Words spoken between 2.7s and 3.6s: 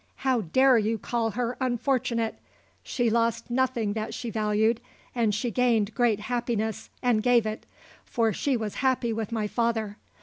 She lost